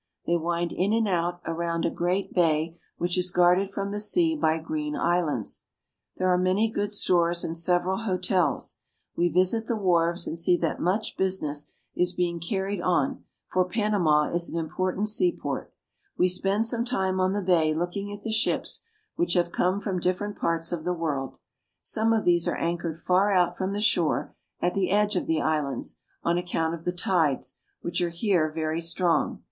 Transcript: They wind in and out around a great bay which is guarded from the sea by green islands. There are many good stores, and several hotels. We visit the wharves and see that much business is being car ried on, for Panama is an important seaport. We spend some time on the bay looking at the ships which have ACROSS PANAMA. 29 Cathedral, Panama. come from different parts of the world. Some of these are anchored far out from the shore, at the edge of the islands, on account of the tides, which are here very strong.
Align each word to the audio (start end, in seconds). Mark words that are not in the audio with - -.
They 0.25 0.35
wind 0.35 0.71
in 0.71 0.93
and 0.93 1.07
out 1.07 1.41
around 1.45 1.85
a 1.85 1.91
great 1.91 2.33
bay 2.33 2.75
which 2.97 3.19
is 3.19 3.29
guarded 3.29 3.69
from 3.69 3.91
the 3.91 3.99
sea 3.99 4.35
by 4.35 4.57
green 4.57 4.95
islands. 4.95 5.61
There 6.17 6.27
are 6.29 6.39
many 6.39 6.71
good 6.71 6.91
stores, 6.91 7.43
and 7.43 7.55
several 7.55 7.97
hotels. 7.97 8.77
We 9.15 9.29
visit 9.29 9.67
the 9.67 9.75
wharves 9.75 10.25
and 10.25 10.39
see 10.39 10.57
that 10.57 10.79
much 10.79 11.17
business 11.17 11.71
is 11.93 12.13
being 12.13 12.39
car 12.41 12.63
ried 12.63 12.81
on, 12.81 13.25
for 13.47 13.63
Panama 13.63 14.31
is 14.33 14.49
an 14.49 14.57
important 14.57 15.07
seaport. 15.07 15.71
We 16.17 16.27
spend 16.27 16.65
some 16.65 16.83
time 16.83 17.19
on 17.19 17.33
the 17.33 17.43
bay 17.43 17.71
looking 17.75 18.11
at 18.11 18.23
the 18.23 18.31
ships 18.31 18.83
which 19.17 19.33
have 19.35 19.49
ACROSS 19.49 19.57
PANAMA. 19.57 19.83
29 19.83 19.83
Cathedral, 19.83 19.83
Panama. 19.83 19.85
come 19.85 20.01
from 20.01 20.01
different 20.01 20.39
parts 20.39 20.71
of 20.71 20.83
the 20.83 20.99
world. 20.99 21.37
Some 21.83 22.11
of 22.11 22.25
these 22.25 22.47
are 22.47 22.57
anchored 22.57 22.97
far 22.97 23.31
out 23.31 23.55
from 23.55 23.73
the 23.73 23.79
shore, 23.79 24.33
at 24.63 24.73
the 24.73 24.89
edge 24.89 25.15
of 25.15 25.27
the 25.27 25.41
islands, 25.41 25.99
on 26.23 26.39
account 26.39 26.73
of 26.73 26.85
the 26.85 26.91
tides, 26.91 27.57
which 27.81 28.01
are 28.01 28.09
here 28.09 28.49
very 28.51 28.81
strong. 28.81 29.39